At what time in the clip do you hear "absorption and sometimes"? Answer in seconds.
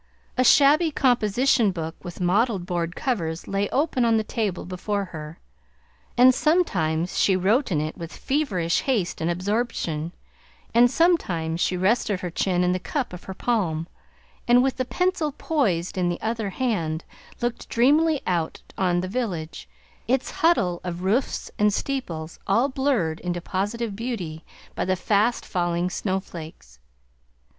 9.29-11.61